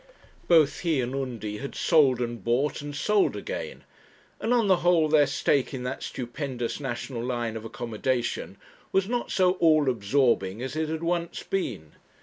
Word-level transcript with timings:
Both 0.47 0.79
he 0.79 0.99
and 0.99 1.13
Undy 1.13 1.57
had 1.59 1.75
sold 1.75 2.21
and 2.21 2.43
bought 2.43 2.81
and 2.81 2.95
sold 2.95 3.35
again; 3.35 3.83
and 4.39 4.51
on 4.51 4.65
the 4.67 4.77
whole 4.77 5.07
their 5.07 5.27
stake 5.27 5.75
in 5.75 5.83
that 5.83 6.01
stupendous 6.01 6.79
national 6.79 7.23
line 7.23 7.55
of 7.55 7.65
accommodation 7.65 8.57
was 8.91 9.07
not 9.07 9.29
so 9.29 9.51
all 9.59 9.91
absorbing 9.91 10.59
as 10.59 10.75
it 10.75 10.89
had 10.89 11.03
once 11.03 11.43
been. 11.43 11.91